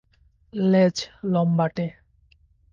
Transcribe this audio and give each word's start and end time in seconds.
লেজ 0.53 0.97
লম্বাটে। 1.31 1.87